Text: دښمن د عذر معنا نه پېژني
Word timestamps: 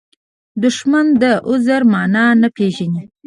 دښمن 0.63 1.05
د 1.21 1.23
عذر 1.49 1.81
معنا 1.93 2.25
نه 2.41 2.49
پېژني 2.55 3.03